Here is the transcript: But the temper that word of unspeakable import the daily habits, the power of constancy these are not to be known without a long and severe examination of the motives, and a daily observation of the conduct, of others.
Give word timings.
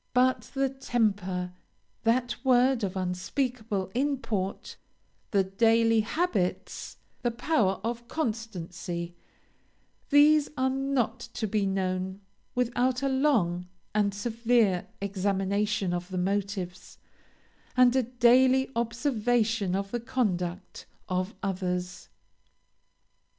But 0.15 0.49
the 0.55 0.67
temper 0.69 1.53
that 2.05 2.35
word 2.43 2.83
of 2.83 2.95
unspeakable 2.97 3.91
import 3.93 4.75
the 5.29 5.43
daily 5.43 5.99
habits, 5.99 6.97
the 7.21 7.29
power 7.29 7.79
of 7.83 8.07
constancy 8.07 9.13
these 10.09 10.49
are 10.57 10.71
not 10.71 11.19
to 11.35 11.45
be 11.45 11.67
known 11.67 12.19
without 12.55 13.03
a 13.03 13.09
long 13.09 13.67
and 13.93 14.11
severe 14.11 14.87
examination 15.01 15.93
of 15.93 16.09
the 16.09 16.17
motives, 16.17 16.97
and 17.77 17.95
a 17.95 18.01
daily 18.01 18.71
observation 18.75 19.75
of 19.75 19.91
the 19.91 19.99
conduct, 19.99 20.87
of 21.09 21.35
others. 21.43 22.09